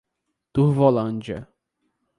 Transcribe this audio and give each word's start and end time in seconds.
Turvolândia 0.51 1.47